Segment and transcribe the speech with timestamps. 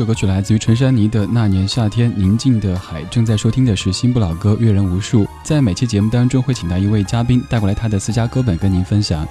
[0.00, 5.28] 首歌曲来自于陈珊妮的《那年夏天宁静的海》，正在收听的是新不老歌，阅人无数。
[5.42, 9.28] 在每期节目当中会请到一位嘉宾带过来他的私家歌本跟您分享。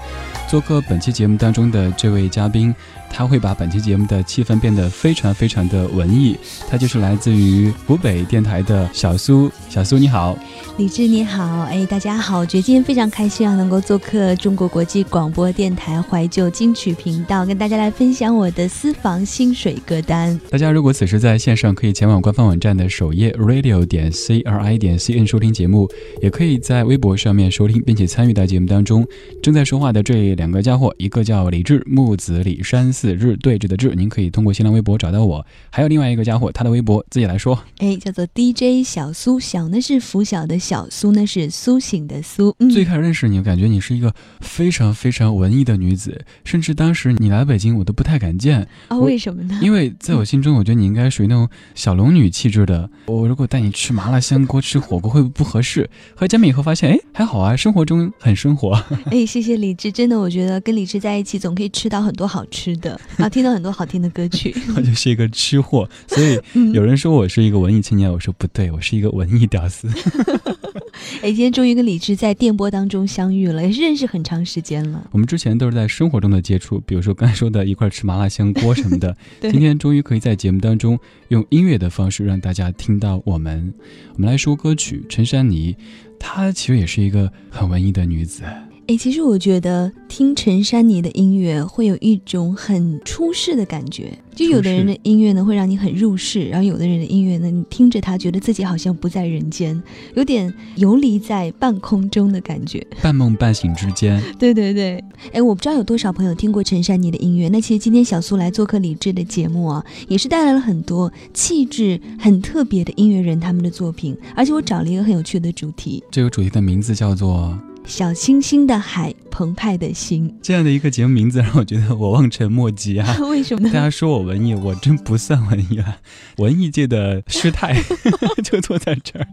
[0.47, 2.71] 做客本期节目当中的这位嘉宾，
[3.19, 6.37] 他会把本期节目的气氛变得非常非常的文艺。
[6.69, 9.51] 他就是来自于湖北电台的小苏。
[9.67, 10.37] 小苏你好，
[10.77, 20.39] 李志你好，哎大家好，我觉得今天非常开心啊，能够做客中国国际广播电台怀旧金曲频道，跟大家来分享我的私房薪水歌单。
[20.49, 25.89] 大家如果此时在线上，可以前往官方网站的首页 radio 点 c r i 点 c n 收听节目，
[26.21, 29.05] 也可以在微博上面收听，并且参与到节目当中。
[29.41, 35.45] 正在说话的这两个家伙，一个叫李志，木子李山寺日对峙的志，您可以通过新浪微博找到我。
[35.69, 42.55] 还有另外一个家伙，他的微博自己来说，哎，叫做 DJ 小苏，小呢是拂晓的小苏呢是苏醒的苏。
[42.71, 48.97] 最开始认识你，感觉你是一个非常非常文艺的女子，甚至当时你来北京，我都不太敢见啊？
[48.97, 49.59] 为什么呢？
[49.61, 52.89] 因为在我心中，我觉得你应该属于那种小龙女气质的。
[53.07, 55.89] 我如果带你吃麻辣香锅、吃火锅，会不会不合适？
[56.15, 58.73] 和见面以后发现，哎，还好啊，生活中很生活。
[59.09, 64.55] 哎，谢谢李志，真的，我觉得跟李志在一起，总可以吃到很多好吃的，然后听到很多好听的歌曲。
[64.75, 66.39] 我 就是一个吃货，所以
[66.73, 69.87] 有人说我是一个文艺青年，我说不对，我是一个文艺屌丝。
[71.21, 75.07] 哎，今天终于跟李志在电波当中相遇了，也是认识很长时间了。
[75.11, 79.15] 我们之前都是在生活中的接触，比如说刚才说的一块吃麻辣香锅什么的。
[79.41, 80.99] 今天终于可以在节目当中
[81.29, 83.73] 用音乐的方式让大家听到我们。
[84.15, 85.75] 我们来说歌曲，陈珊妮，
[86.19, 88.43] 她其实也是一个很文艺的女子。
[88.89, 94.11] 哎，其实我觉得听陈珊妮的音乐会有一种很出世的感觉。
[94.33, 99.79] 就有的人的音乐呢会让你很入世，然后有的人的音乐呢，你听着他觉得自己好像不在人间，
[100.15, 104.19] 有点游离在半空中的感觉， 半梦半醒之间。
[104.39, 105.03] 对对对，
[105.33, 107.47] 哎，我不知道有多少朋友听过陈珊妮的音乐。
[107.49, 117.55] 那其实今天小苏来做客李志的节目啊，也是带来了很多气质很特别的音乐人他们的作品，而且我找了一个很有趣的主题，这个主题的名字叫做。
[117.89, 120.37] 小清新的海，澎湃的心。
[120.43, 123.17] 这样的一个节目名字让我觉得我望尘莫及啊！
[123.27, 123.73] 为什么呢？
[123.73, 125.97] 大家说我文艺，我真不算文艺啊，
[126.37, 127.75] 文艺界的师太
[128.45, 129.27] 就坐在这儿。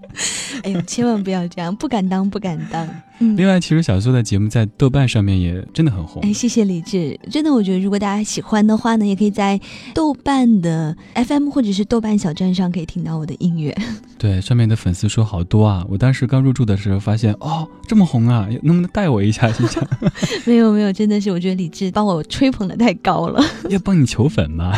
[0.62, 2.88] 哎呦，千万不要这样，不敢当，不敢当。
[3.18, 6.22] 嗯，另外，其实小苏的节目在豆瓣上面也真的很红。
[6.22, 9.60] 哎，谢谢李志，真的，我觉得如果大家喜欢的话呢，也可以在
[9.94, 13.76] 豆瓣的 FM 或者是豆瓣小站上可以听到我的音乐。
[14.18, 15.84] 对，上面的粉丝说好多啊！
[15.90, 19.52] 我当时刚入驻的时候发现，哦，这么红啊，能不能带我一下？
[19.52, 19.86] 心想，
[20.46, 23.42] 没有没有，真的是我觉得李志帮我吹捧的太高了。
[23.68, 24.74] 要帮你求粉吗？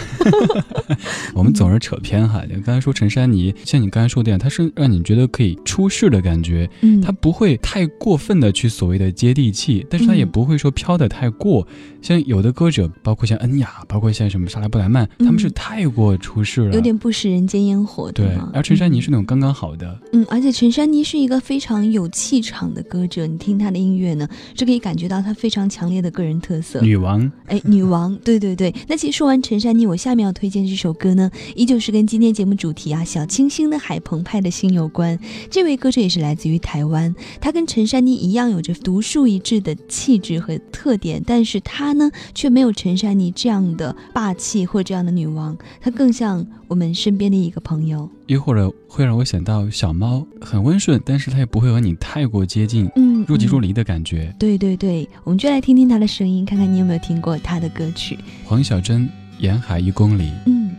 [1.35, 2.43] 我们总是扯偏哈。
[2.49, 11.65] 你刚才说陈珊妮，像你刚才说的样，他是让你觉得可以出世的感觉，嗯，他不会太过分的去所谓的接地气，但是他也不会说飘的太过。
[12.03, 18.37] 像有的歌者，包括像恩雅，包括像什么莎拉布莱曼，他们是太过出世了，有点不食人间烟火，对。
[18.53, 26.81] 而陈珊妮是那种刚刚好的，嗯，而且陈珊妮是一个非常有气场的歌者，你听她的音乐呢，是可以感觉到她非常强烈的个人特色。
[26.81, 28.73] 女王，哎，女王， 对对对。
[28.87, 35.19] 那其实说完陈珊妮，我下面要推荐这首歌呢，依旧是跟今天节目主题啊“小清新的海，澎湃的心”有关。
[35.51, 48.09] 这位歌者也是来自于台湾，他跟陈珊妮一样，有着独树一帜的气质和特点，但是她呢，却没有陈珊妮这样的霸气或这样的女王，她更像我们身边的一个朋友。
[48.27, 54.35] 又或者会让我想到小猫，很温顺，但是它也不会和你太过接近，嗯，若即若离的感觉。
[54.39, 58.19] 对对对，我们就来听听她的声音，看看你有没有听过她的歌曲。
[58.45, 59.07] 黄小珍
[59.39, 60.71] 《沿海一公里》，嗯，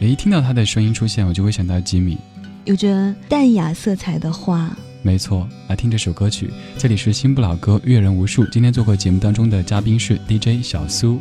[0.00, 2.16] 一听到她的声音出现，我就会想到吉米，
[2.64, 4.74] 有着淡雅色彩的花。
[5.06, 6.50] 没错，来听这首歌曲。
[6.76, 8.44] 这里是新不老歌，阅人无数。
[8.46, 11.20] 今天做客节目当中的嘉宾是 DJ 小苏。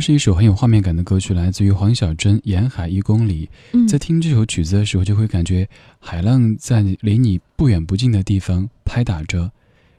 [0.00, 3.48] 是一首很有画面感的歌曲，来自于黄小珍《沿海一公里》。
[3.88, 9.50] 在听这首曲子的时候，就会感觉海浪在离你不远不近的地方拍打着，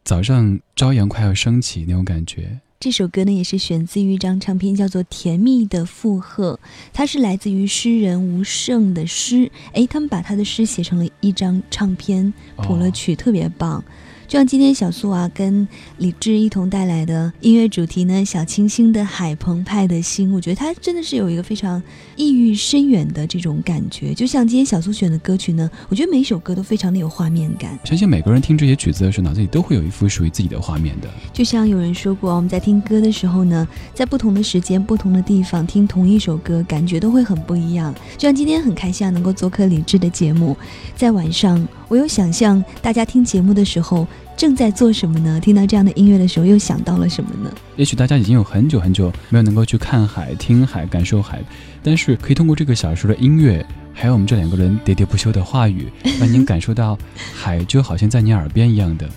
[0.03, 2.60] 早上朝阳快要升起那种感觉。
[2.79, 6.60] 这首歌呢，也是选自于一张唱片，叫做《甜蜜的负荷》，
[6.91, 9.51] 它是来自于诗人吴胜的诗。
[9.74, 13.84] 哎，他们把他的诗写成了一张唱片，谱了曲，特别棒。
[14.31, 21.83] 就像今天小苏啊跟李志一同带来的音乐主题呢，小清新的海澎湃的心，我觉得它真的是有一个非常
[22.15, 24.13] 意蕴深远的这种感觉。
[24.13, 27.77] 就像今天小苏选的歌曲呢，我觉得每一首歌都非常的有画面感。
[27.83, 31.09] 相信每个人听这些曲子的时候，脑子里都会有一幅属于自己的画面的。
[31.33, 37.93] 就像有人说过，我们在听歌的时候呢，在不同的时间、不同的地方听同一首歌，感觉都会很不一样。
[38.15, 40.55] 就像今天很开心啊，能够做客李志的节目，
[40.95, 44.07] 在晚上，我有想象大家听节目的时候。
[44.38, 45.39] 正在做什么呢？
[45.39, 47.53] 听到这样的音乐的时候，又想到了什么呢？
[47.75, 51.43] 也许大家已经有很久很久没有能够去看海、听海、感受海，
[51.83, 56.98] 但是可以通过这个小说的音乐，还有我们这两个人喋喋不休的话语， 让您感受到
[57.36, 59.07] 海就好像在你耳边一样的。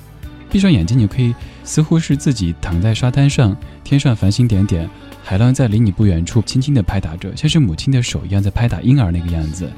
[0.50, 4.90] 闭上眼睛，你可以似乎是自己躺在沙滩上，天上繁星点点，
[5.22, 9.70] 海浪在离你不远处轻轻地拍打着，像是母亲的手一样在拍打婴儿那个样子。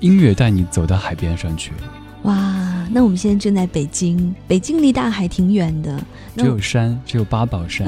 [0.00, 1.72] 音乐带你走到海边上去。
[2.22, 2.64] 哇！
[2.90, 6.02] 那我们现在正在北京，北京离大海挺远的，
[6.36, 7.86] 只有山，只有八宝山。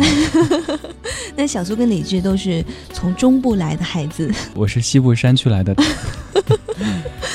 [1.34, 5.74] 那小苏跟李志都是从中部来的孩子， 我是西部山区来的。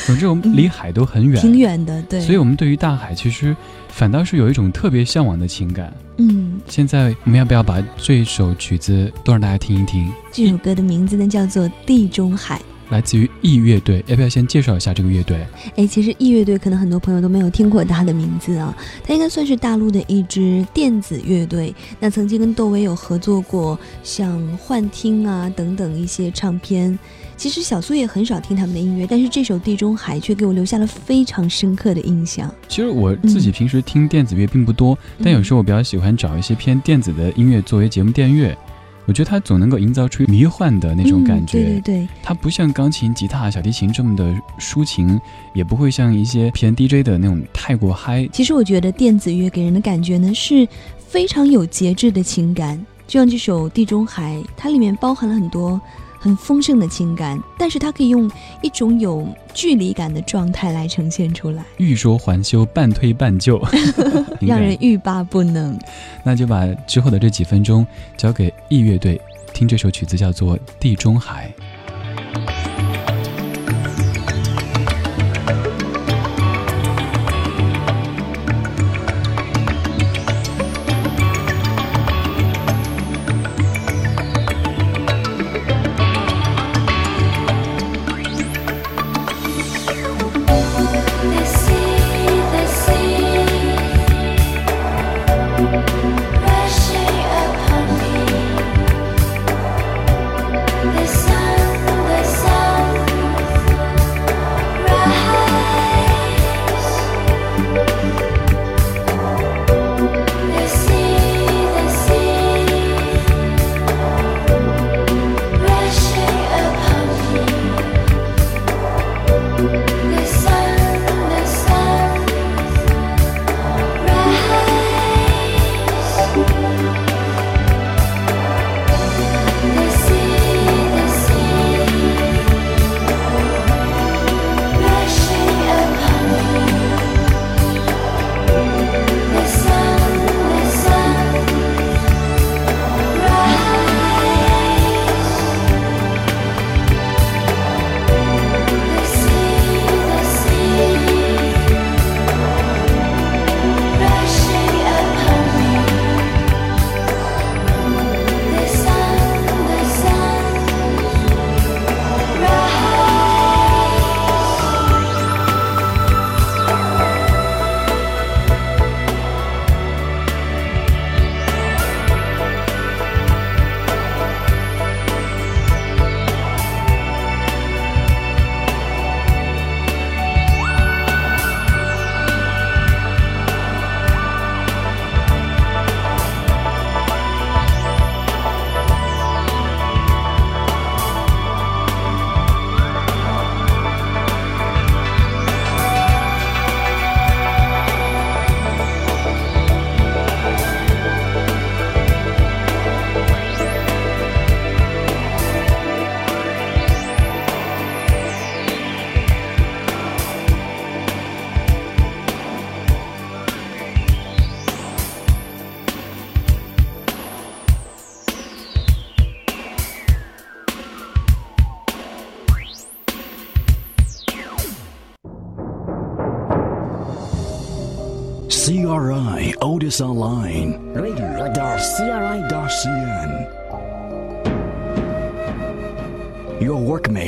[0.05, 2.21] 总之，我们离海都很远，挺远的，对。
[2.21, 3.55] 所以，我们对于大海其实
[3.89, 5.91] 反倒是有一种特别向往的情感。
[6.17, 10.07] 嗯，现在我们要不要把这首曲子都让大家听一听？
[10.31, 12.59] 这首歌的名字呢，叫做《地中海》。
[12.89, 15.46] 来自于 E 乐队，要不要先介绍一下这个乐队？
[15.75, 21.74] 哎，其实 E 乐队可能很多朋友都没有听过他的名字啊，他应该算是大陆的一支电子乐队。
[22.00, 26.98] 那曾经跟窦唯有合作过像《幻听》啊等等一些唱片。
[27.38, 32.50] 其实小苏也很少听他们的音乐，但是这首《地中海》却给我留下了非常深刻的印象。
[32.70, 38.58] 其实我自己平时听电子乐并不多，但有时候我比较喜欢找一些偏电子的音乐作为节目电乐。
[39.05, 45.19] 我觉得它总能够营造出迷幻的那种感觉，对对对，它不像钢琴、吉他、小提琴这么的抒情，
[45.53, 48.27] 也不会像一些偏 DJ 的那种太过嗨。
[48.33, 55.79] 其实我觉得电子乐给人的感觉呢是非常有节制的情感，就像这首《地中海》，它里面包含了很多。
[56.25, 58.27] 很丰盛的情感，但是它可以用
[58.63, 63.63] 一种有距离感的状态来呈现出来，欲说还休，半推半就，
[64.41, 65.77] 让人欲罢不能。
[66.24, 67.86] 那就把之后的这几分钟
[68.17, 69.22] 交给易乐队，
[69.53, 71.53] 听这首曲子叫做《地中海》。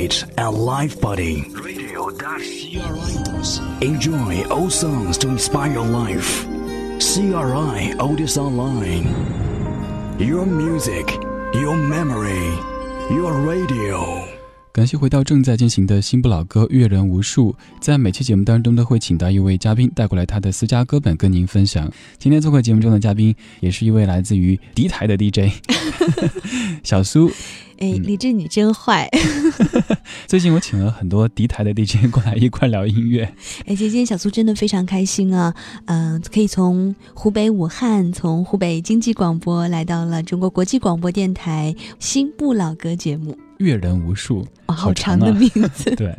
[0.07, 2.07] Workmate and life buddy radio.cri.cn
[3.81, 6.45] Enjoy old songs to inspire your life.
[6.99, 9.07] CRI Otis Online.
[10.19, 11.11] Your music,
[11.53, 12.57] your memory,
[13.15, 14.26] your radio
[14.77, 21.91] 感谢回到正在进行的新不老歌阅人无数，在每期节目当中都会请到一位嘉宾带过来他的私家歌本跟您分享。
[22.19, 25.51] 今天做客节目中的嘉宾也是一位来自于敌台的 DJ
[26.85, 27.31] 小苏。
[27.79, 29.09] 哎，李志你真坏！
[30.27, 33.23] 最近我请了很多敌台的 DJ 过来一块聊音乐。
[33.65, 35.55] 哎，今天小苏真的非常开心啊！
[35.85, 43.35] 嗯，可以从湖北武汉，从湖北经济广播来到了中国国际广播电台新不老歌节目。
[43.57, 45.93] 阅人无数，好长的名字。
[45.97, 46.15] 对，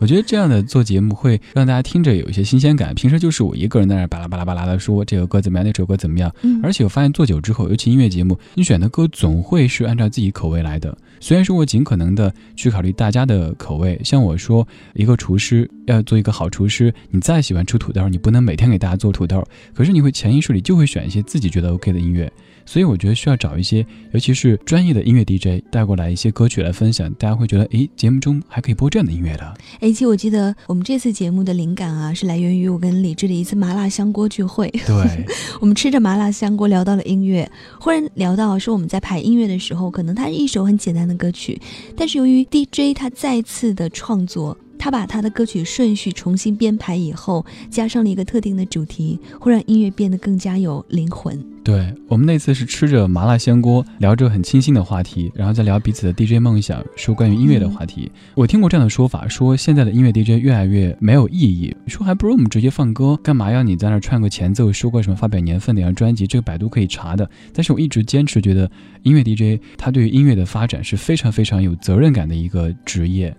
[0.00, 2.94] 我觉得这样的做节目会让大家听着有一些新鲜感。
[2.94, 6.34] 平时就是我一个人在那巴拉巴拉巴拉的说这首歌怎么样，那首歌怎么样。
[6.42, 6.60] 嗯。
[6.62, 10.96] 而且我发现做久之后，尤其音乐节目，你选的歌总会是按照自己口味来的。
[11.20, 19.44] 虽然说我尽可能的去考虑大家的口味，像我说一个厨师要做一个好厨师，你再喜欢吃土豆，你不能每天给大家做土豆。
[19.74, 22.32] 可是你会潜意识里就会选一些自己觉得 OK 的音乐。
[22.68, 29.54] 所以我觉得需要找一些，尤其是专业的音乐 DJ 带过来一些歌曲来分享，大家会觉得，诶，节目中还可以播这样的音乐的。
[29.80, 34.68] 诶，其实我记得我们这次节目的灵感啊，是来源于我跟李志的一次麻辣香锅聚会。
[34.86, 35.24] 对，
[35.60, 41.58] 我们吃着麻辣香锅聊到了音乐，忽然聊到说我们在排音乐的时候，可能它是一首很简单的歌曲，
[41.96, 44.54] 但是由于 DJ 他再次的创作。
[44.78, 51.42] 他把他的歌曲顺序重新编排以后，加上了一个特定的主题，会让音乐变得更加有灵魂。
[51.64, 58.10] 对我们那次是吃着麻辣香锅，聊着很清新的话题，然后再聊彼此的 DJ 梦想，说关于音乐的话题。
[58.34, 67.28] 我听过这样的说法，说现在的音乐 DJ 越来越没有意义，说还不如我们直接放歌，干嘛要你在那串个前奏，说个什么发表年份哪张专辑，这个百度可以查的。
[67.52, 68.70] 但是我一直坚持觉得，
[69.02, 73.36] 音乐 DJ 他对于音乐的发展是非常非常有责任感的一个职业。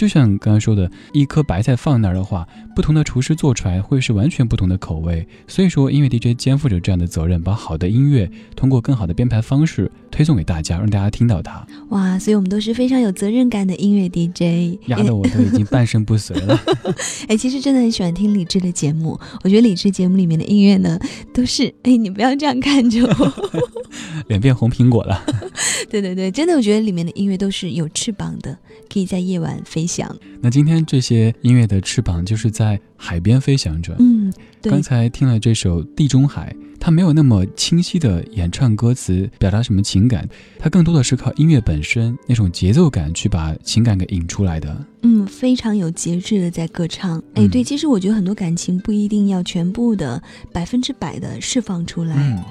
[0.00, 5.28] 就像刚刚说的，一颗白菜放那儿的话，不同的厨师做出来会是完全不同的口味。
[5.46, 11.66] 所以说，音乐 DJ 肩负着这样的责任，把好的音乐通过更好的编排方式推送给大家，让大家听到它。
[11.90, 16.58] 哇，所以我们都是非常有责任感的音乐 DJ，压得我都已经半身不遂了。
[17.28, 20.98] 哎，其实真的很喜欢听李志的节目，我觉得李志节目里面的音乐呢，
[21.34, 23.50] 都是哎，你不要这样看着我，
[24.28, 25.22] 脸变红苹果了。
[25.90, 28.56] 对对对，真的，我觉得里面的音乐都是有翅膀的，
[28.90, 30.14] 可以在夜晚飞翔。
[30.40, 33.96] 那今天这些音乐的翅膀就是在海边飞翔着。
[33.98, 44.86] 嗯，刚才听了这首《地中海》，它没有那么清晰的演唱歌词，表达什么情感，它更多的是靠音乐本身那种节奏感去把情感给引出来的。
[45.02, 47.22] 嗯，非常有节制的在歌唱。
[47.34, 50.22] 哎，对，其实我觉得很多感情不一定要全部的
[50.52, 52.14] 百分之百的释放出来。
[52.16, 52.42] 嗯。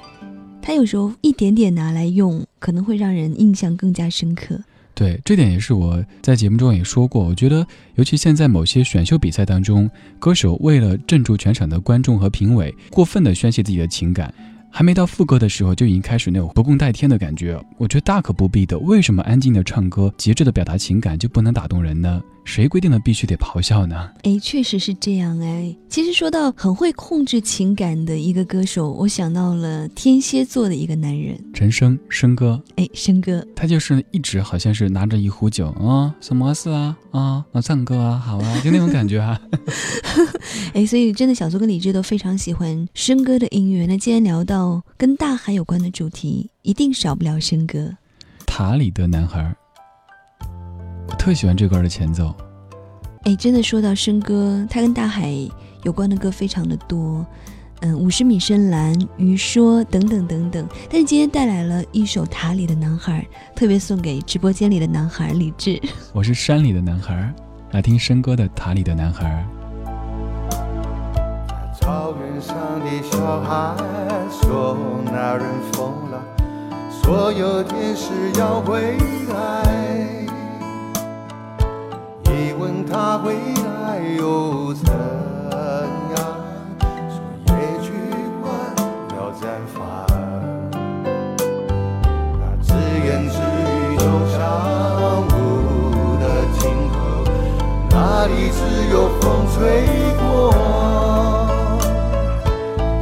[0.62, 4.60] 他有时候一点点拿来用，可能会让人印象更加深刻。
[5.00, 7.24] 对，这点也是我在节目中也说过。
[7.24, 14.30] 我觉得，尤其现在某些选秀比赛当中，歌手为了镇住全场的观众和评委，过分的宣泄自己的情感，
[14.70, 17.58] 还没到副歌的时候就已经开始那种不共戴天的感觉。
[17.78, 18.78] 我觉得大可不必的。
[18.78, 22.20] 为什么安静的唱歌、节制的表达情感就不能打动人呢？
[22.44, 24.10] 谁规定的必须得咆哮呢？
[24.22, 25.74] 哎，确实是这样哎。
[25.88, 32.60] 其实说到很会控制情感的一个歌手，我想到了天蝎座的一个男人陈升，升哥。
[32.76, 39.40] 哎，升哥，他就是一直好像是拿着一壶酒啊，什么事啊啊，那唱歌啊，好啊， 就那种感觉啊。
[40.74, 43.86] 哎，所以真的小苏跟李志都非常喜欢升哥的音乐。
[43.86, 47.96] 那既然聊到跟大海有关的主题，一定少不了升哥。
[48.46, 49.54] 塔里的男孩。
[51.10, 52.34] 我特喜欢这歌的前奏，
[53.24, 55.34] 哎，真的说到笙歌，它跟大海
[55.82, 57.26] 有关的歌非常的多，
[57.80, 60.66] 嗯，五十米深蓝、鱼说等等等等。
[60.88, 63.26] 但是今天带来了一首《塔里的男孩》，
[63.58, 65.80] 特别送给直播间里的男孩李志。
[66.14, 67.34] 我是山里的男孩，
[67.72, 69.44] 来听笙歌的《塔里的男孩》。
[71.78, 73.74] 草原上的小孩
[74.30, 76.22] 说：“那人疯了，
[77.02, 78.96] 所有天使要回
[79.28, 80.08] 来。”
[82.42, 84.88] 你问他回来又怎
[86.16, 86.18] 样？
[87.10, 87.52] 说一
[87.84, 87.92] 句
[88.40, 88.48] 话
[89.14, 89.76] 要绽放。
[92.40, 94.40] 那自言自语走向
[95.28, 95.36] 路
[96.18, 96.24] 的
[96.58, 96.96] 尽头，
[97.90, 97.94] 那
[98.26, 98.58] 里只
[98.90, 99.22] 有风
[99.52, 99.58] 吹
[100.16, 100.24] 过。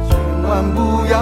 [0.09, 0.11] 千
[0.43, 0.77] 万不
[1.09, 1.15] 要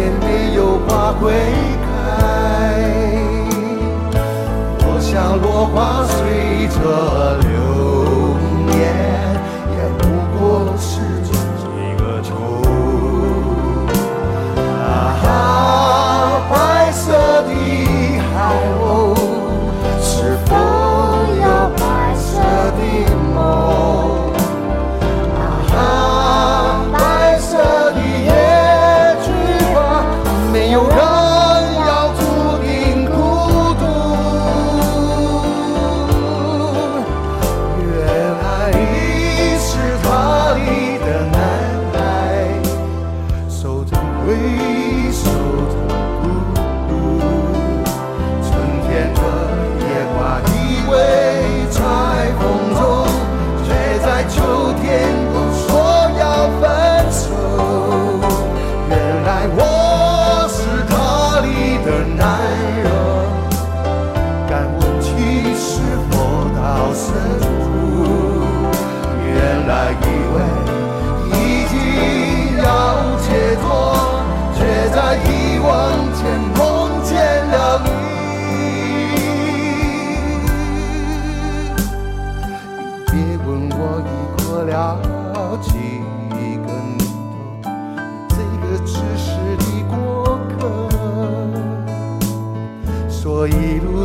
[0.00, 1.30] 天地有花会
[1.84, 1.90] 开。
[4.86, 6.80] 我想落花随着
[7.46, 7.69] 流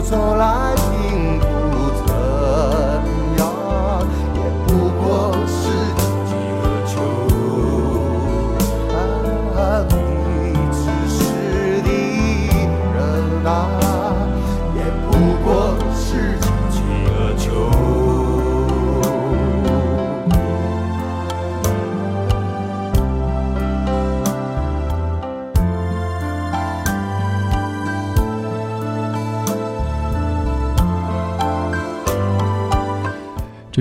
[0.05, 0.44] 一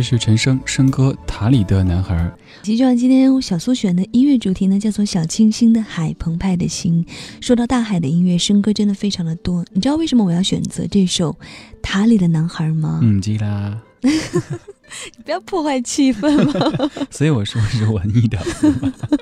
[0.05, 2.15] 是陈升升歌《塔里的男孩》。
[2.63, 7.05] 其实就像今天小苏选的音乐主题呢，叫做小清新的海，澎湃的心。
[7.41, 9.65] 说到大海的音乐，生歌真的非常的多。
[9.73, 11.33] 你知道为什么我要选择这首
[11.81, 13.01] 《塔里的男孩》吗？
[13.03, 13.81] 嗯，记啦。
[14.05, 16.91] 你不要破坏气氛嘛。
[17.11, 18.39] 所以我说是文艺的。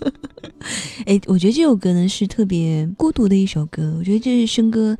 [1.07, 3.95] 哎，我觉得这首歌呢是特别孤独的一首歌。
[3.97, 4.97] 我觉得这是生歌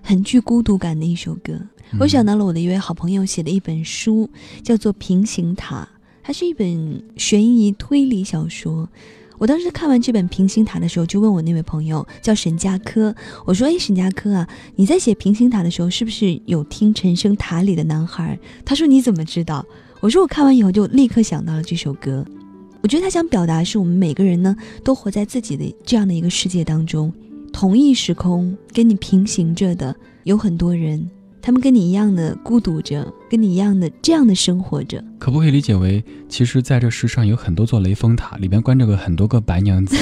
[0.00, 1.60] 很具孤独感的一首歌。
[2.00, 4.28] 我想到了我的一位好朋友写的一本书，
[4.62, 5.88] 叫做《平行塔》，
[6.22, 8.88] 它是一本悬疑推理小说。
[9.38, 19.64] 我当时看完这本《平行塔》的时候，就问我那位朋友叫沈佳柯，我说：“哎，沈佳柯啊，你在写《平行塔》的时候，是不是有听陈升《塔里的男孩》？”他说：“你怎么知道？”
[20.00, 22.24] 我说：“我看完以后就立刻想到了这首歌。
[22.82, 27.12] 我觉得他想表达是我们每个人呢，都活在自己的这样的一个世界当中，
[27.52, 31.08] 同一时空跟你平行着的有很多人。”
[31.44, 39.94] 他们跟你一样的孤独着，跟你一样的这样的生活着，可不可以理解为，其实在这世上有很多座雷峰塔，里边关着个很多个白娘子，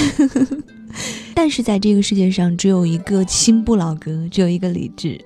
[1.34, 5.20] 但是在这个世界上，只有一个新不老哥，只有一个李志，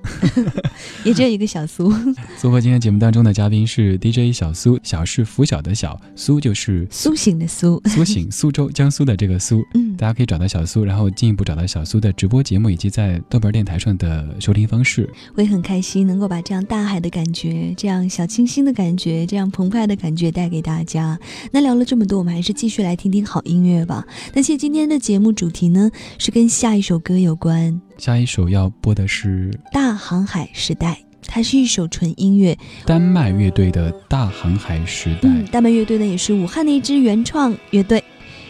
[1.04, 1.92] 也只有一个小苏。
[2.38, 9.62] 苏和今天节目当中的嘉宾是 DJ 小苏，小是拂晓的小，苏就是苏醒的苏，苏醒，苏州江苏的这个苏。
[9.74, 9.85] 嗯。
[9.96, 15.08] 大家可以找到小苏，然后进一步找到小苏的直播节目以及在豆瓣电台上的收听方式。
[15.34, 21.18] 我也很开心能够把这样大海的感觉、这样小清新的感觉、这样澎湃的感觉带给大家。
[21.50, 24.06] 那聊了这么多，我们还是继续来听听好音乐吧。
[24.34, 27.80] 那其实今天的节目主题呢，是跟下一首歌有关。
[27.98, 30.92] 下一首要播的是《大航海时代》，
[31.26, 35.28] 它是一首纯音乐，丹麦乐队的《大航海时代》。
[35.32, 38.04] 嗯，丹麦乐队呢也是武汉的一支原创乐队，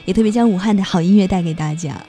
[0.06, 2.02] 也特别将武汉的好音乐带给大家。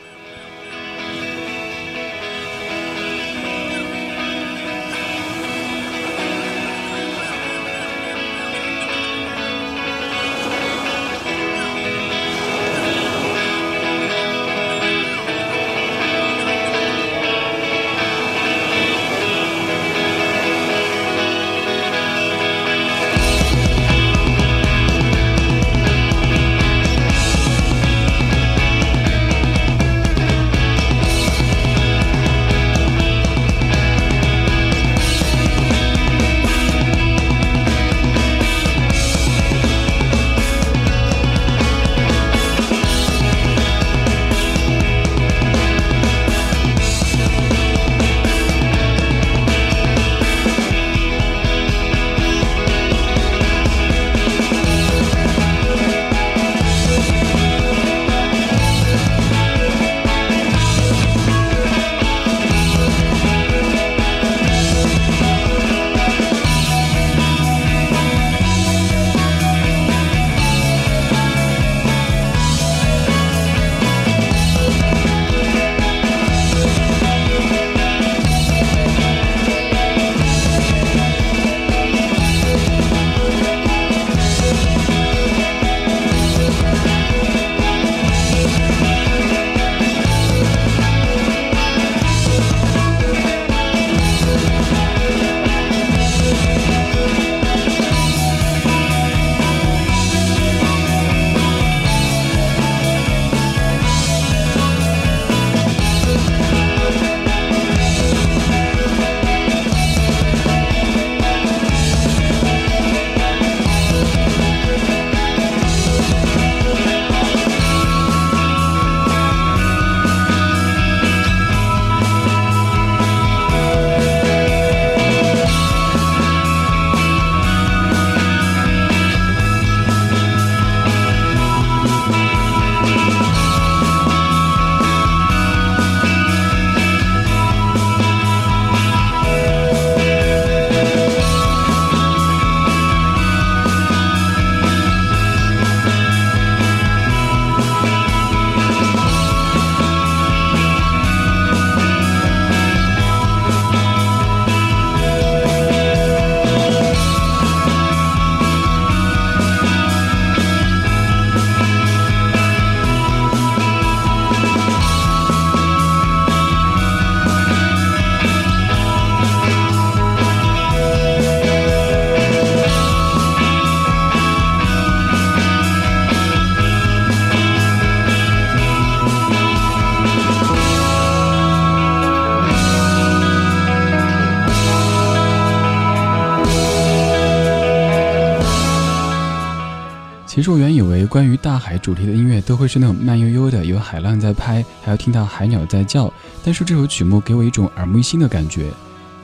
[190.37, 196.13] 其实我原以为关于大海主题的音乐都会是那种慢悠悠的，有海浪在拍，还要听到海鸟在叫。
[196.43, 198.71] 但是这首曲目给我一种耳目一新的感觉，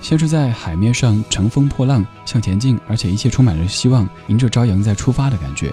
[0.02, 5.72] 像是在海面上乘风破浪向前进，而且一切充满着希望，迎着朝阳在出发的感觉。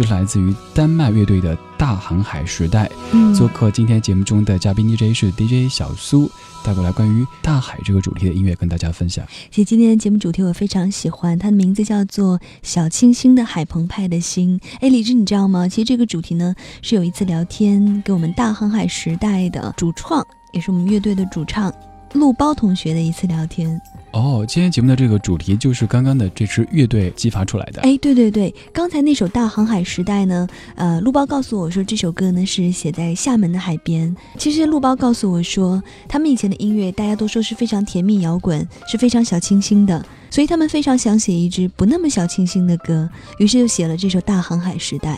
[0.00, 2.90] 这是来自于丹麦乐队的大航海时代。
[3.12, 6.26] 嗯做客今天节目中的嘉宾 DJ 是 DJ 小苏，
[6.64, 9.26] 带过来关于大海这个主题的音乐跟大家分享。
[9.50, 14.58] 其实今天的节目主题我非常喜欢，它的名字叫做《小清新的海澎湃的心》。
[14.80, 15.68] 哎，李志，你知道吗？
[15.68, 21.70] 其实这个主题呢，是有一次聊天给我们大航海时代的主创，也是我们乐队的主唱
[22.12, 23.80] 陆包同学的一次聊天。
[24.12, 27.80] 哦，今天节目的这个主题就是刚刚的这支乐队激发出来的。
[27.82, 34.14] 哎，对对对，刚才那首《大航海时代》呢，呃，陆包告诉我说这首歌呢是写在厦门的海边。
[34.36, 45.14] 其实陆包告诉我说，他们以前的音乐大家都说是非常甜蜜摇滚，是非常小清新的，所以他们非常想写一支不那么小清新的歌，于是就写了这首《大航海时代》。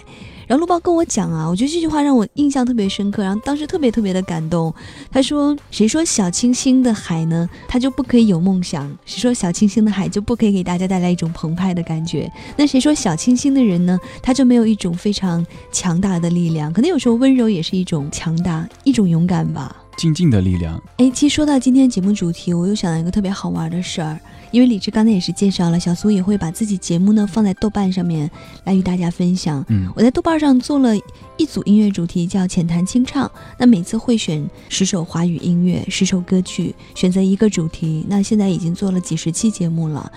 [0.53, 4.71] 然后陆豹跟我讲啊，我觉得这句话让我印象特别深刻，然后当时特别特别的感动。
[5.11, 8.87] 他说：“谁说小清新的海呢，它就不可以有梦想？
[9.07, 12.31] 谁说小清新的海就不可以给大家带来一种澎湃的感觉？
[12.55, 16.71] 那谁说小清新的人呢，他就没有一种非常强大的力量？
[16.71, 19.75] 可能有时候温柔也是一种强大，一种勇敢吧。
[19.97, 20.79] 静静的力量。
[20.99, 24.21] 哎，其实说到今天节目主题，我又想到一个特别好玩的事儿。”
[24.53, 28.31] 因为李志刚才也是介绍了，小苏也会把自己节目呢放在豆瓣上面
[28.65, 29.65] 来与大家分享。
[29.69, 30.95] 嗯，我在豆瓣上做了
[31.37, 33.29] 一组音乐主题，叫“浅谈清唱”。
[33.59, 38.05] 那每次会选十首华语音乐，十首歌曲，选择一个主题。
[38.09, 40.13] 那现在已经做了几十期节目了。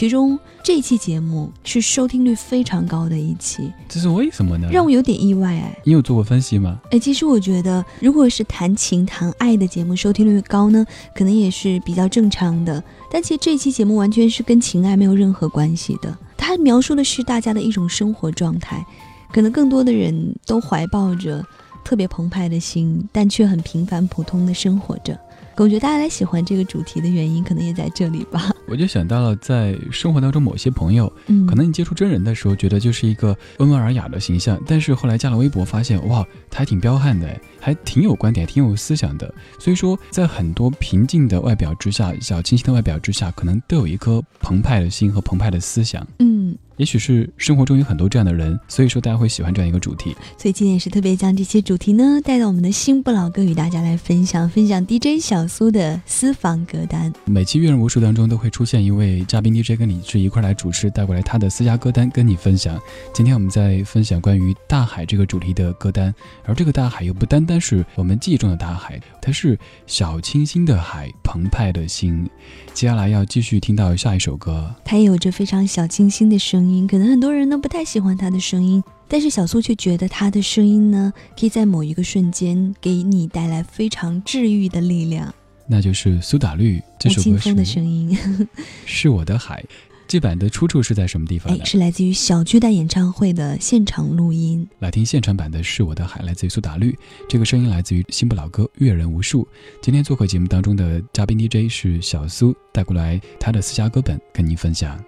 [0.00, 4.66] 其中这期节目是收听率非常高的一期，这是为什么呢？
[4.72, 5.78] 让我有点意外哎。
[5.84, 6.80] 你有做过分析吗？
[6.90, 12.82] 哎，其实我觉得，如果是谈情谈爱的节目，收听率高呢，可能也是比较正常的。
[13.10, 18.82] 但其实这期节目完全是跟情爱没有任何关系的，它描述的是大家的一种生活状态，
[19.30, 21.44] 可能更多的人都怀抱着
[21.84, 25.20] 特别澎湃的心，但却很平凡普通的生活着。
[25.62, 28.50] 我觉得大家来喜欢这个主题的原因，可能也在这里吧。
[28.66, 39.34] 我就想到了，在生活当中，某些朋友，嗯，可能你接触真人的时候，觉得就是一个温文尔雅的形象，但是后来加了微博，发现哇，他还挺彪悍的，还挺有观点，挺有思想的。
[39.58, 46.06] 所以说，在很多平静的外表之下，小清新的外表之下，可能都有一颗澎湃的心和澎湃的思想。
[46.20, 46.56] 嗯。
[46.80, 50.16] 也许是生活中有很多这样的人，所以说大家会喜欢这样一个主题。
[50.38, 57.12] 所以今天也是特别将这些主题呢带到我们的新不老歌，与大家来分享分享 DJ 小苏的私房歌单。
[57.26, 62.80] 每期阅人无数当中都会出现一位嘉宾 DJ 跟李志一块来主持，带过来他的私家歌单跟你分享。
[63.12, 66.14] 今天我们在分享关于大海这个主题的歌单，
[66.46, 72.28] 而这个大海又不单单是我们记忆中的大海，它是小清新的海，澎湃的心。
[72.72, 85.32] 接下来要继续听到下一首歌，它也有着非常小清新的声音，可能很多人呢不太喜欢它的声音，但是小苏却觉得它的声音呢，可以在某一个瞬间给你带来非常治愈的力量。
[85.66, 88.18] 那就是苏打绿这首歌是的声音，
[88.86, 89.64] 是我的海。
[90.10, 91.56] 这版的出处是在什么地方？
[91.56, 94.68] 哎，是来自于小巨蛋演唱会的现场录音。
[94.80, 96.98] 来听现场版的《是我的海》，来自于苏打绿。
[97.28, 99.46] 这个声音来自于新不老歌，阅人无数。
[99.80, 105.00] 今天做客节目当中的嘉宾 DJ 是小苏，带过来他的私家歌本跟您分享。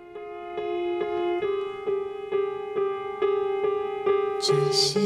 [4.40, 5.00] 这些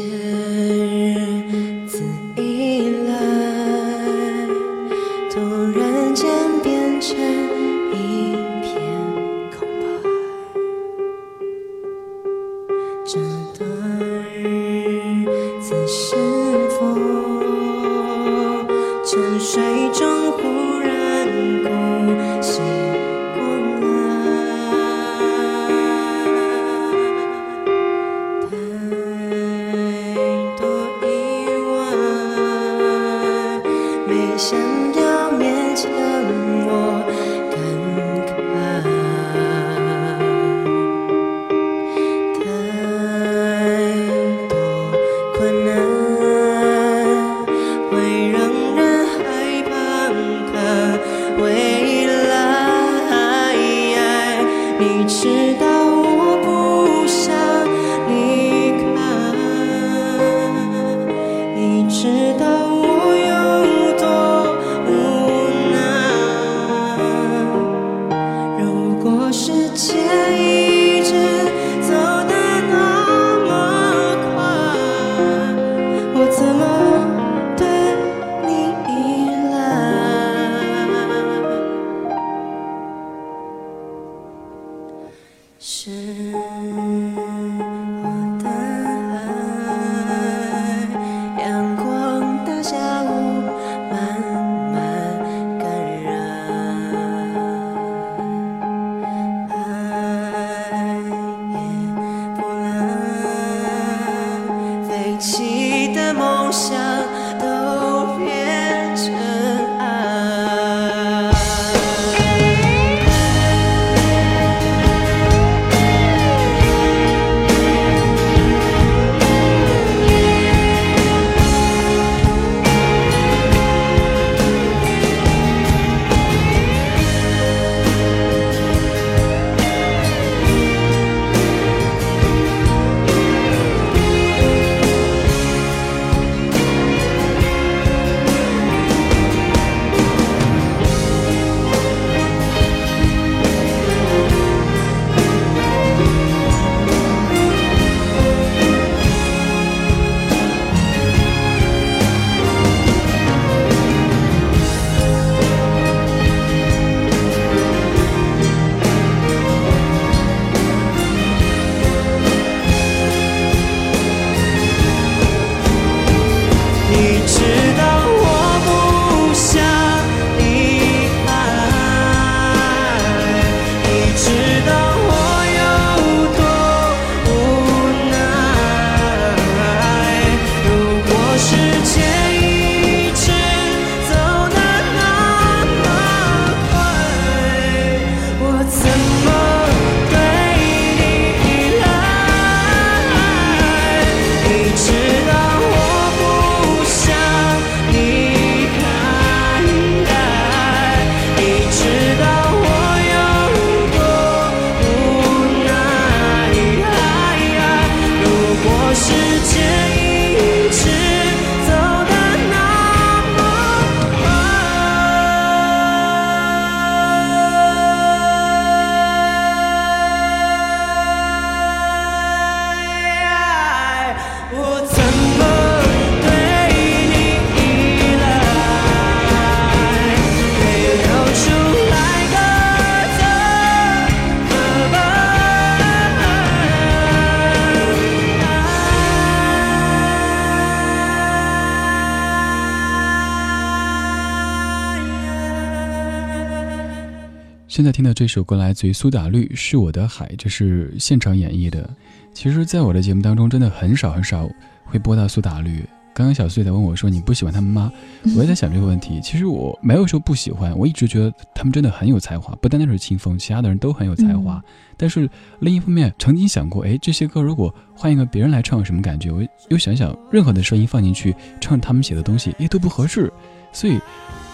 [247.77, 251.87] 现在听的这首歌来自于苏打绿，《是我的海》，这是现场演绎的。
[252.33, 254.49] 其实，在我的节目当中，真的很少很少
[254.87, 255.85] 会播到苏打绿。
[256.15, 257.93] 刚刚小碎在问我说：“你不喜欢他们吗？”
[258.35, 259.21] 我也在想这个问题。
[259.21, 264.59] 其实我没有说不喜欢，我一直觉得他们真的很有才华，不单单是清风，其他的人都很有才华。
[264.97, 265.29] 但是
[265.61, 269.31] 另一方面，曾经想过，哎，这些歌如果换一个别人来唱，什么感觉？
[269.31, 273.31] 我又想想，任何的声音放进去唱他们写的东西，也都不合适。
[273.71, 274.01] 所以，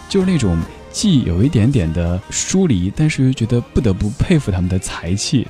[0.08, 0.58] 就是那种
[0.92, 5.46] 既有一点点的疏离，但是又觉得不得不佩服他们的才气。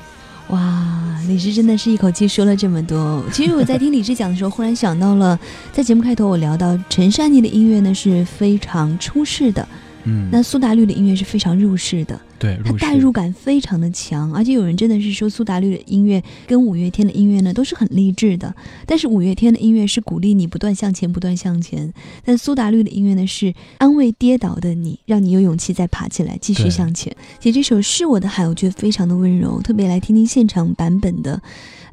[0.48, 3.24] 哇，李志真的是一口气说了这么多。
[3.32, 5.38] 其实我在听李志讲的时候，忽然想到了，
[5.72, 9.66] 在节目开头我聊到陈珊妮的音乐呢是非常出世的，
[10.04, 12.20] 嗯，那苏打绿的音乐是非常入世的。
[12.38, 18.52] 对，它代入感非常的强，而且有人真的是说苏打绿的音乐跟五月天的音乐呢都是很励志的，
[18.84, 21.92] 但是五月天的音乐是鼓励你不断向前，不断向前，
[22.24, 27.14] 但苏打绿的音乐呢是安慰跌倒的你，让你有勇气再爬起来，继续向前。
[27.38, 31.40] 其实这首是我的海，我觉得非常的温柔，特别来听听现场版本的。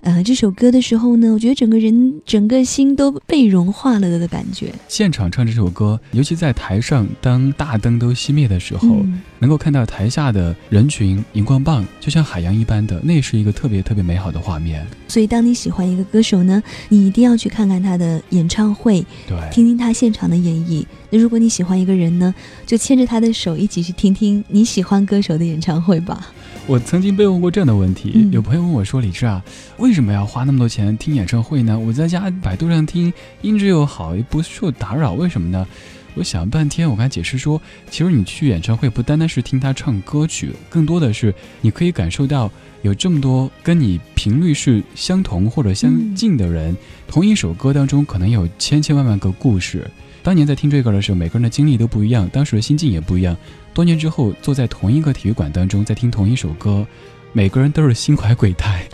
[0.02, 4.74] 呃，这首歌的时候呢，我觉得整个人、整个心都被融化了的感觉。
[4.88, 9.06] 现场唱这首歌，尤其在台上，当大灯都熄灭的时候，
[9.40, 14.88] 能够看到台下的人群，荧光棒就像海洋一般的，那是一个特别特别美好的画面。
[15.10, 20.86] 所以，当你喜欢一个歌手呢，你一定要去看看他的演唱会，对，听听他现场的演绎。
[21.10, 22.34] 那如果你喜欢一个人呢，
[22.66, 26.32] 就牵着他的手一起去听听你喜欢歌手的演唱会吧。
[26.70, 29.44] 我曾经被问过这样的问题，有朋友问我说：“李志啊，
[29.80, 31.80] 为什么要花那么多钱听演唱会呢？
[31.80, 33.12] 我在家百度上听，
[33.42, 35.66] 音质又好，又不受打扰，为什么呢？”
[36.14, 37.60] 我想了半天，我跟他解释说
[37.90, 42.52] ：“其实你去演唱会不单单是听他唱歌曲，更多的是你可以感受到
[42.84, 49.90] 有这么多跟你频率是相同或者相近的人，同一首歌当中可能有千千万万个故事。
[50.22, 53.36] 当年在听这歌的时候，每个人的经历都不一样，当时的心境也不一样。”
[53.74, 56.86] 多年之后，坐在同一个体育馆当中，在听同一首歌，
[57.32, 58.86] 每个人都是心怀鬼胎。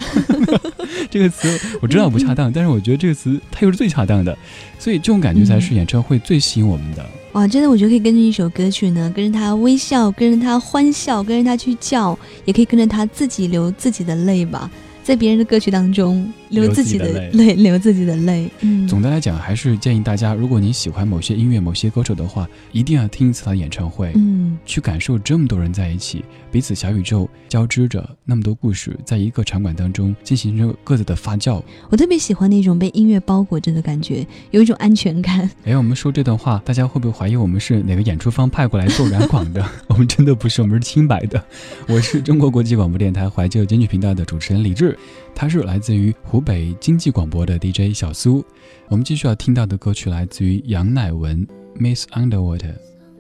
[1.10, 4.38] 这个词我知道不恰当，但是我觉得这个词它又是最恰当的，
[4.78, 7.04] 所以这种感觉才是演唱会最吸引我们的。
[7.32, 14.70] 哇，真的，我觉得可以跟着一首歌曲呢，跟着他微笑，跟着他欢笑，跟着他去叫，也可以跟着他自己流自己的泪吧。
[15.06, 18.50] 在别人的歌曲当中流自己的泪， 流自己的泪。
[18.62, 31.62] 嗯，总的来讲，还是建议大家，如果你喜欢某些音乐、某些歌手的话，一定要听一次他的演唱会，嗯，去感受这么多人在一起，彼此小宇宙交织着那么多故事，在一个场馆当中进行着各自的发酵。
[31.92, 35.48] 我特别喜欢那种被音乐包裹着的感觉，有一种安全感。
[35.66, 39.64] 哎，我们说这段话，大家会不会怀疑我们是哪个演出方派过来做软广的？
[39.86, 41.44] 我们真的不是，我们是清白的。
[41.88, 44.95] 我是中国国际广播电台怀旧京剧频道的主持人李志。
[45.34, 48.44] 他是来自于湖北经济广播的 DJ 小苏，
[48.88, 51.46] 我们继续要听到的歌曲来自于杨乃文
[51.80, 52.60] 《Miss Underwater》，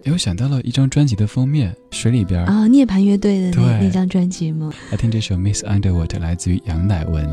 [0.03, 4.71] 又想到了一张专辑的封面，水里边啊，涅槃乐队的那那张专辑吗？
[4.91, 7.27] 来听这首《Miss Underwater》，来自于杨乃文。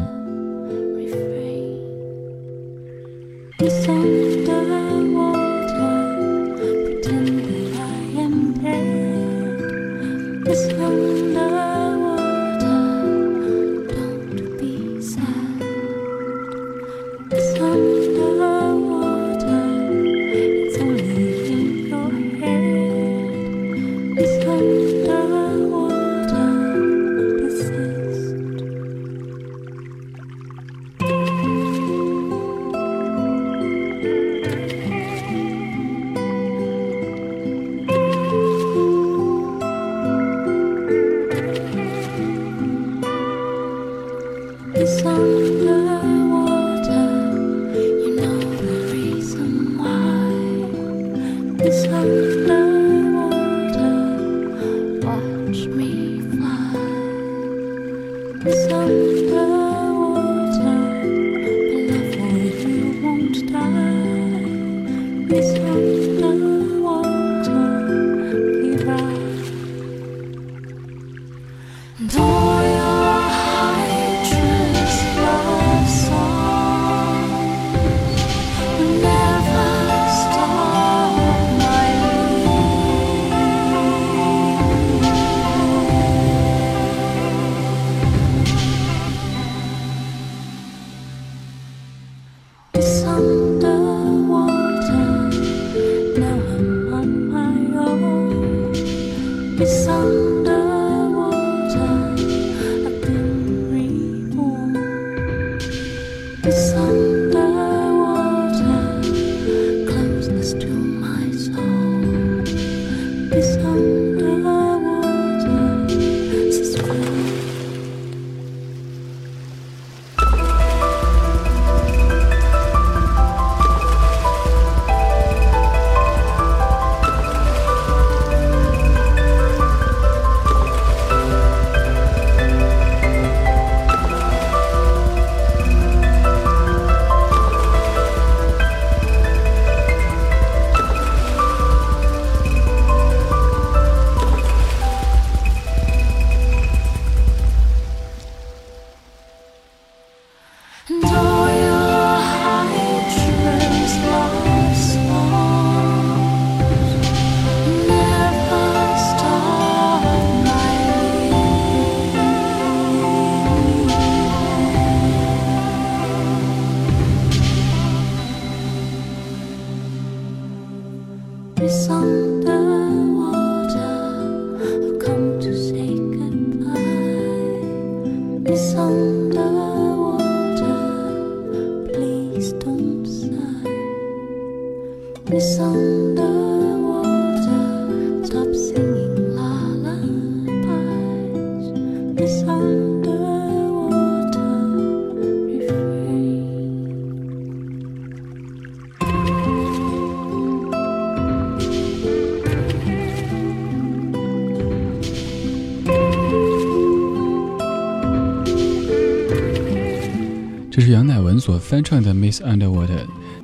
[212.32, 212.86] Miss Underwater》，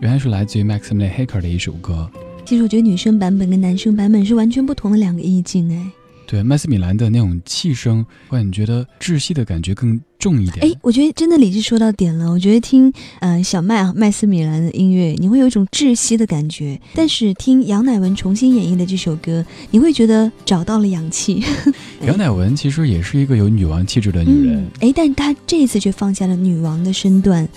[0.01, 2.11] 原来是来自于 Maximilian Hacker 的一首歌。
[2.47, 5.91] 其实我觉得女生版本跟男生版本是完全不同的两个意境哎。
[6.27, 10.67] 对，麦斯米兰的那种气声，会让你觉得窒息的感觉更重一点。
[10.67, 12.31] 哎，我觉得真的李志说到点了。
[12.31, 21.43] 我觉得听呃小麦啊麦斯米兰的音乐，你会有一种窒息的感觉；但是听杨乃文重新演绎的这首歌，你会觉得找到了氧气。
[22.07, 27.49] 杨乃文其实也是一个有女王气质的女人嗯，，哎，但她这一次却放下了女王的身段，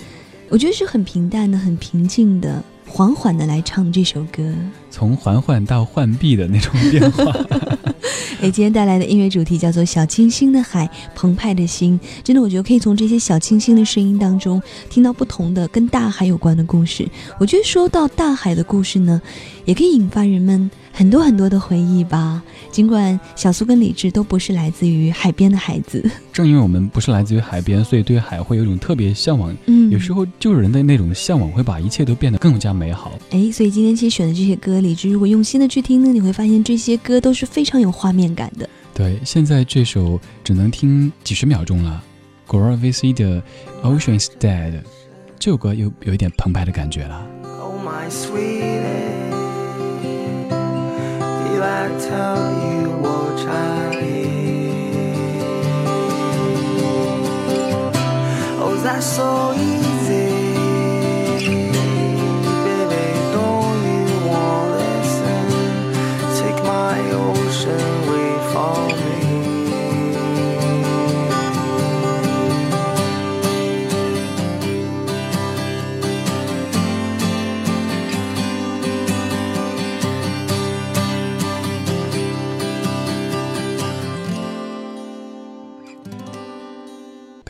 [0.52, 4.54] 我觉得是很平淡的、很平静的、缓缓的来唱这首歌。
[4.90, 7.24] 从缓缓到浣碧的那种变化。
[8.42, 11.98] 哎，今天带来的音乐主题叫做“小清新的海，澎湃的心”。
[12.22, 17.08] 真的，我觉得可以从这些小清新的声音当中听到不同的跟大海有关的故事。
[17.40, 19.22] 我觉得说到大海的故事呢，
[19.64, 22.42] 也可以引发人们很多很多的回忆吧。
[22.72, 29.54] 尽管小苏跟李志都不是来自于海边的孩子， 正因为我们不是来自于海边，所以对海会有一种特别向往。
[29.66, 33.12] 嗯，有时候就是人的那种向往，会把一切都变得更加美好。
[33.30, 38.68] 哎，所以今天其实选的这些歌，李志如果用心的去听呢，你会发现这些歌都是非常有画面感的。
[38.94, 42.02] 对，现在这首只能听几十秒钟了
[42.46, 43.40] g o r a VC 的
[43.82, 44.72] 《Ocean is Dead》，
[45.38, 47.26] 这首歌有有一点澎湃的感觉了。
[47.60, 49.01] Oh, my sweetie, did
[51.62, 52.42] I tell
[52.72, 53.94] you what I
[58.58, 60.30] Oh, is that so easy?
[62.66, 63.06] Baby,
[63.36, 64.80] don't you want?
[66.40, 69.11] Take my ocean away from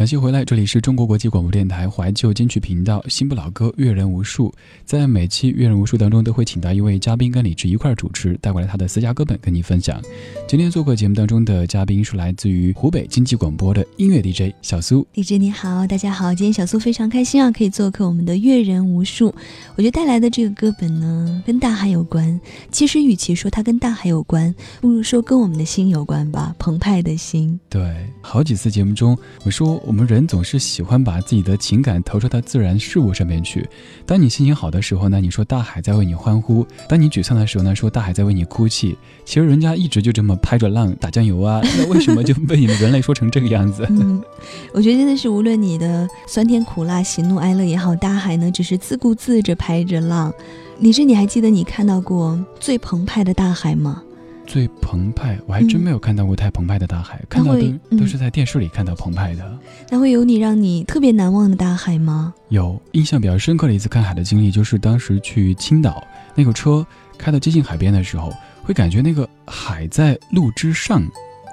[0.02, 4.52] 感谢回来，这里是中国国际广播电台怀旧金曲频道，新不老歌阅人无数。
[4.84, 10.02] 在每期阅人无数当中，都会请到一位嘉宾跟李志一块儿主持，带过来他的私家歌本跟你分享。
[10.48, 15.06] 今天做客节目当中的嘉宾是来自于湖北经济广播的音乐 DJ 小苏。
[15.14, 19.32] 李志你好，大家好，今天小苏非常开心啊，可以做客我们的阅人无数。
[19.76, 22.40] 我觉得带来的这个歌本呢，跟大海有关。
[22.72, 27.56] 其实与其说它跟大海有关，不如说跟我们的心有关吧，澎湃的心。
[27.68, 33.68] 对，好几次节目中，我说我们人总是喜欢把自己的情感投射到自然事物上面去。
[34.06, 38.96] 当你心情好的时候呢，你说大海在为你欢呼；当你沮丧的时候呢，说大海在为你哭泣。
[39.26, 43.86] 其实人家一直就这么拍着浪打酱油啊， 那为什么就被你们人类说成这个样子？
[43.90, 44.18] 嗯，
[44.72, 50.32] 我觉得真的是无论你的酸甜苦辣、喜怒哀乐也好，大海呢只是自顾自着拍着浪。
[50.78, 54.02] 李志，你还记得你看到过最澎湃的大海吗？
[54.46, 59.58] 最澎湃，我还真没有看到过太澎湃的大海，看到的嗯都是在电视里看到澎湃的。
[59.90, 62.34] 那会有你让你特别难忘的大海吗？
[62.48, 66.02] 有印象比较深刻的一次看海的经历，就是当时去青岛，
[66.34, 66.86] 那个车
[67.16, 68.32] 开到接近海边的时候，
[68.62, 71.02] 会感觉那个海在路之上，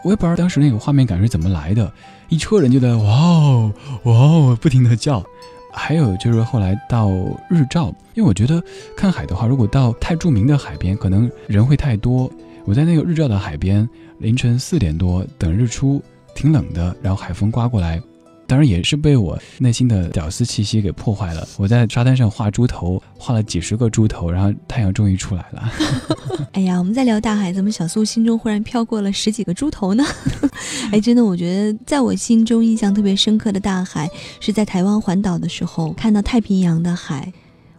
[0.03, 1.91] 我也不知道当时那个画面感是怎么来的，
[2.27, 3.73] 一车人就在哇哦
[4.03, 5.23] 哇哦不停的叫。
[5.71, 7.11] 还有就是后来到
[7.47, 8.61] 日照，因为我觉得
[8.97, 12.29] 看海的话，如果到太著名的海边，可能人会太多。
[12.69, 13.89] 我在那个日照的海边，
[14.19, 15.99] 凌晨四点多等日出，
[16.35, 17.99] 挺冷的，然后海风刮过来，
[18.45, 21.47] 当然也是被我内心的屌丝气息给破坏了。
[21.57, 25.71] 我在沙滩上画猪头，画了几十个猪头，然后太阳终于出来了。
[26.53, 30.05] 哎呀，我们在聊大海，怎么小苏心中忽然飘过了十几个猪头呢？
[30.93, 34.07] 哎，真的，我觉得在我心中印象特别深刻的大海，
[34.39, 37.33] 是在台湾环岛的时候看到太平洋的海。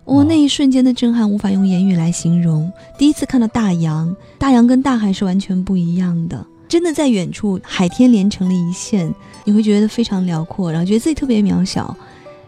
[0.06, 2.70] 哇、哇那一瞬间的震撼无法用言语来形容。
[2.98, 6.44] 第一次看到大洋，大洋跟大海是完全不一样的。
[6.68, 9.12] 真的在远处，海天连成了一线，
[9.44, 11.96] 你会觉得非常辽阔，然后觉得自己特别渺小。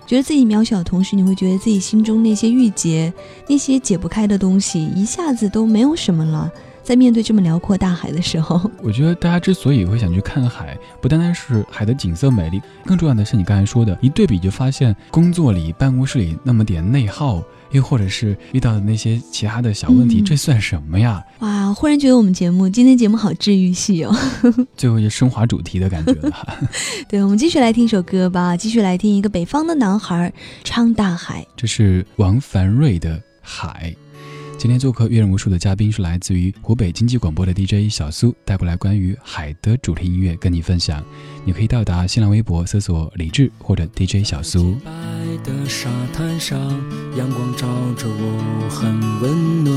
[0.07, 3.13] 觉得自己渺小的同时，你会觉得自己心中那些郁结、
[3.49, 6.51] 那些解不开的东西，一下子都没有什么了。
[6.83, 21.22] 在面对这么辽阔大海的时候，我觉得大家之所以会想去看海，不单单是海的景色美丽，更重要的是你刚才说的，一对比就发现工作里、办公室里那么点内耗，又或者是遇到的那些其他的小问题，嗯这算什么呀？
[21.39, 24.14] 哇，忽然觉得我们节目今天节目好治愈系哦。
[24.76, 26.47] 最后一升华主题的感觉了哈。
[27.09, 30.33] 对，我们继续来听一首歌吧，继续来听一个北方的男孩
[30.64, 31.47] 唱大海。
[31.57, 33.95] 这是王凡瑞的《海》。
[34.63, 41.03] 今天做客阅人无数的嘉宾是来自于湖北经济广播的 DJ 小苏，带过来关于海的主题音乐跟你分享。
[41.45, 44.77] 你可以到达新浪微博搜索李志或者 DJ 小苏。
[44.85, 44.93] 白
[45.43, 46.57] 的沙滩上，
[47.19, 49.75] 阳光照着我，很温暖。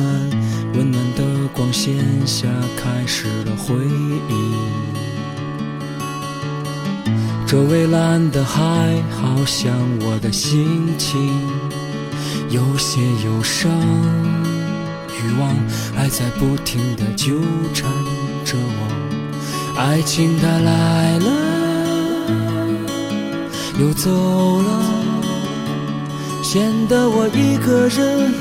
[0.76, 1.96] 温暖的光线
[2.28, 3.74] 下，开始了回
[4.30, 4.54] 忆。
[7.48, 11.20] 这蔚蓝的海，好像我的心情，
[12.52, 13.72] 有些忧伤，
[15.26, 15.50] 欲望
[15.96, 17.34] 还在不停地纠
[17.74, 17.90] 缠
[18.44, 18.80] 着我。
[19.78, 21.30] 爱情它来了，
[23.80, 24.10] 又走
[24.62, 24.70] 了，
[26.44, 28.34] 显得我一个人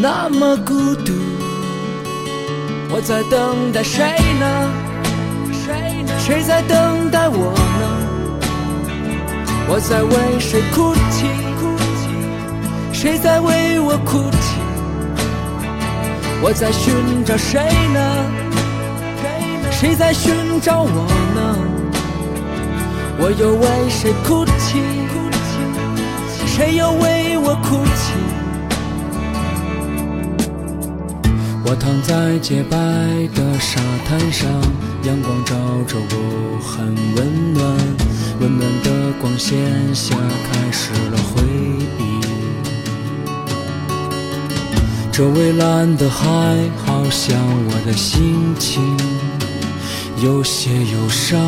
[0.00, 1.12] 那么孤独。
[2.90, 4.04] 我在等待谁
[4.38, 4.70] 呢？
[5.64, 6.12] 谁呢？
[6.18, 7.84] 谁在等待我呢？
[9.68, 10.60] 我在为谁？
[10.74, 11.26] 哭泣？
[12.92, 14.60] 谁在为我哭泣？
[16.44, 16.92] 我在寻
[17.24, 17.60] 找谁
[17.94, 18.00] 呢？
[19.70, 21.56] 谁在寻找我呢？
[23.16, 24.82] 我又为谁哭泣？
[26.44, 28.12] 谁又为我哭泣？
[31.64, 32.76] 我躺在洁白
[33.36, 34.50] 的沙滩上，
[35.04, 35.54] 阳光照
[35.86, 37.62] 着我，很温暖。
[38.40, 39.54] 温暖的光线
[39.94, 40.16] 下，
[40.50, 41.42] 开始了回
[42.00, 42.31] 忆。
[45.12, 46.26] 这蔚蓝的海，
[46.86, 47.36] 好像
[47.68, 48.82] 我的心情。
[50.16, 51.38] 有些忧伤，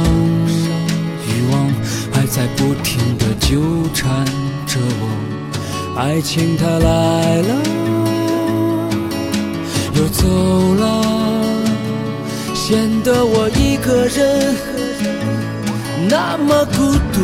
[1.27, 1.73] 欲望
[2.13, 3.63] 还在不停地纠
[3.95, 4.23] 缠
[4.67, 5.09] 着我。
[5.99, 7.63] 爱情它来了，
[9.95, 10.29] 又走
[10.75, 11.03] 了，
[12.53, 14.55] 显得我一个人
[16.11, 17.23] 那么孤独。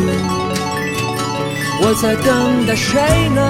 [1.83, 2.99] 我在等待谁
[3.35, 3.41] 呢？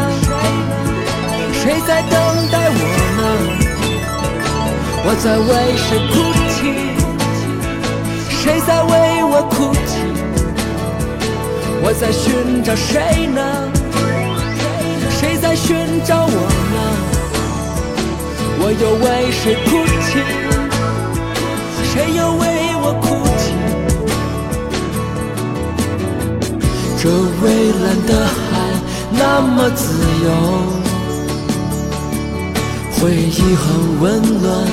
[1.62, 2.12] 谁在等
[2.51, 2.82] 待我
[3.18, 3.22] 呢？
[5.05, 6.14] 我在为谁哭
[6.49, 6.59] 泣？
[8.30, 8.91] 谁在为
[9.24, 9.53] 我哭
[9.86, 9.93] 泣？
[11.84, 13.39] 我在寻找谁呢？
[15.12, 16.30] 谁在寻找我
[16.74, 16.78] 呢？
[18.57, 19.70] 我又为谁哭
[20.01, 20.09] 泣？
[21.93, 22.43] 谁又为
[22.82, 23.05] 我哭
[23.38, 23.53] 泣？
[26.97, 27.03] 这
[27.39, 27.43] 蔚
[27.84, 28.41] 蓝的海
[29.12, 29.84] 那么自
[30.24, 30.28] 由，
[33.01, 34.67] 回忆很温暖，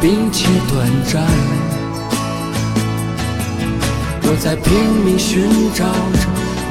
[0.00, 1.22] 并且短暂。
[4.22, 4.72] 我在拼
[5.04, 5.90] 命寻找着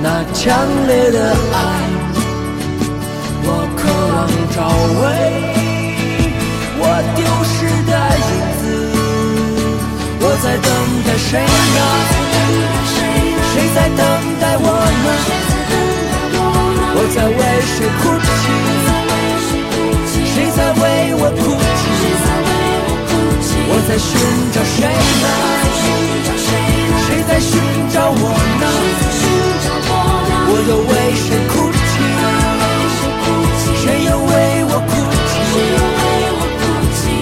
[0.02, 0.58] 那强
[0.88, 1.56] 烈的爱，
[3.44, 3.80] 我渴
[4.12, 4.58] 望找
[4.98, 5.00] 回
[6.80, 6.84] 我
[7.16, 7.54] 丢失
[7.86, 8.64] 的影子。
[10.20, 10.68] 我在等
[11.06, 11.30] 待谁
[11.76, 11.80] 呢？
[13.54, 14.00] 谁在等
[14.42, 14.66] 待我
[15.04, 15.08] 呢？
[16.96, 18.41] 我在为谁哭泣？
[20.62, 20.84] 在为
[21.18, 21.84] 我哭泣？
[23.66, 24.10] 我在寻
[24.54, 25.26] 找谁呢？
[27.02, 27.58] 谁在寻
[27.90, 28.30] 找我
[28.62, 28.64] 呢？
[30.46, 31.54] 我又为谁哭
[31.90, 31.92] 泣？
[33.82, 34.30] 谁又为
[34.70, 34.94] 我哭
[35.32, 35.34] 泣？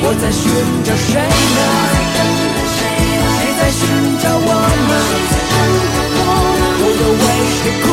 [0.04, 0.44] 我在寻
[0.84, 1.10] 找谁
[1.56, 1.60] 呢？
[2.76, 3.80] 谁在寻
[4.20, 4.50] 找我
[4.90, 4.94] 呢？
[6.82, 7.26] 我又为
[7.56, 7.88] 谁哭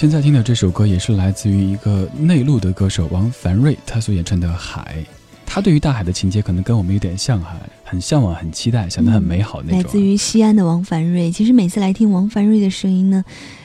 [0.00, 4.96] 现在听的这首歌也是来自于一个内陆的歌手王凡瑞，他所演唱的《海》。
[5.44, 9.76] 他对于大海的情节可能跟我们有点像哈，很向往、很期待，想得很美好那种。
[9.76, 11.30] 来自于西安的王凡瑞。
[11.30, 13.22] 其实每次来听王凡瑞的声音呢，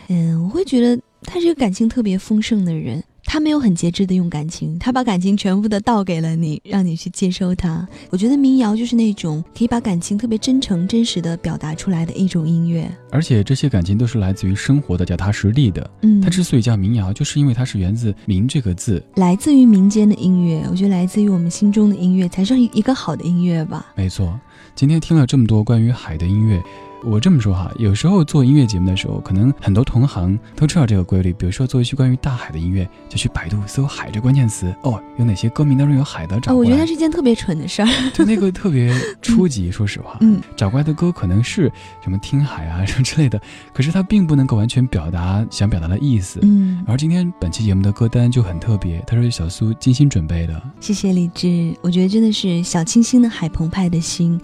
[0.09, 3.01] 嗯，我会觉得他是一个感情特别丰盛的人。
[3.35, 7.85] 他他没有很节制的用感情，他把感情全部的倒给了你，让你去接收他。
[8.09, 12.89] 我觉得民谣就是那种可以把感情特别真诚、真实的表达出来的一种音乐。
[13.11, 15.91] 而且这些感情都是来自于生活的、脚踏实地的。
[16.03, 20.65] 嗯，它之所以叫民谣，就是因为它是源自“民”这个字，来自于民间的音乐。
[20.71, 23.87] 我觉得来自于我们心中的音乐，才是一个好的音乐吧。
[23.97, 24.39] 没错，
[24.75, 26.63] 今天听了这么多关于海的音乐。
[27.05, 31.31] 我这么说哈，有时候做音乐节目的时候，可能很多同行都知道这个规律。
[31.33, 36.39] 比如说做一些关于大海的音乐，就去百度搜“海”这关键词，哦，有哪些歌名当中有海的？
[36.39, 37.87] 找哦，我觉得它是一件特别蠢的事儿。
[38.11, 38.91] 就，那个特别
[39.21, 40.17] 初级， 说实话。
[40.21, 41.71] 嗯，找过来的歌可能是
[42.03, 43.39] 什么听海啊什么之类的，
[43.71, 46.39] 可是它并不能够完全表达想表达的意思。
[46.41, 50.59] 嗯，而今天本期节目的歌单就很特别，它是小苏精心准备的。
[50.79, 54.41] 谢谢李志，我觉得真的是小清新的海澎湃的心。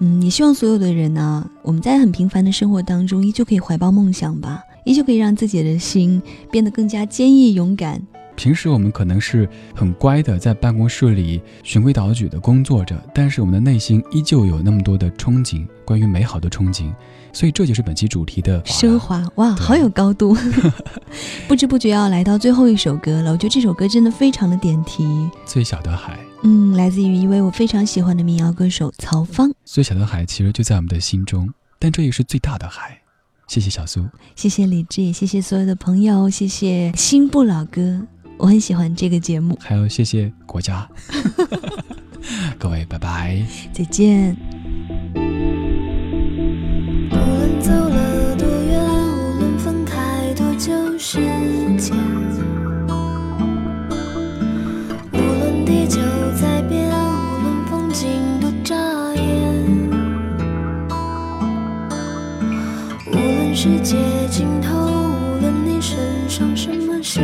[0.00, 6.20] 嗯，也希望所有的人呢，我们在很平凡的生活当中，依旧可以怀抱梦想吧，依旧可以让自己的心
[6.50, 8.00] 变得更加坚毅勇敢。
[8.36, 16.92] 平时我们可能是很乖的，在办公室里循规蹈矩的工作着，但是我们的内心依旧有那么多的憧憬，关于美好的憧憬。
[17.32, 20.36] 所以这就是本期主题的奢华哇，好有高度。
[21.46, 25.06] 不知不觉要来到最后一首歌了，我觉得这首歌真的非常的点题。
[25.46, 29.50] 最小的海，嗯，来自于一位我非常喜欢的民谣歌手曹芳。
[29.64, 33.00] 最小的海其实就在我们的心中，但这也是最大的海。
[33.46, 39.58] 谢谢小苏，谢谢李志，谢谢所有的朋友，谢谢新不老哥，我很喜欢这个节目。
[39.60, 40.86] 还有谢谢国家，
[42.58, 43.42] 各位拜拜，
[43.72, 44.36] 再见。
[47.10, 48.84] 无论走了多远，
[49.36, 51.20] 无论分开多久时
[63.64, 63.96] 世界
[64.28, 65.96] 尽头，无论你身
[66.28, 67.22] 上什么心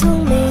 [0.00, 0.49] 聪明